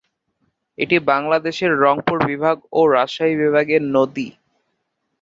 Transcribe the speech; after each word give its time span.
এটি 0.77 0.97
বাংলাদেশের 1.09 1.71
রংপুর 1.83 2.17
বিভাগ 2.25 2.57
ও 2.71 2.81
রাজশাহী 2.93 3.35
বিভাগের 3.35 3.81
নদী। 3.95 4.27